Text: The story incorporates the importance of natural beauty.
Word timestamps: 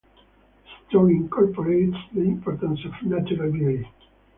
The 0.65 0.89
story 0.89 1.15
incorporates 1.15 1.95
the 2.15 2.21
importance 2.21 2.79
of 2.85 3.07
natural 3.07 3.51
beauty. 3.51 3.87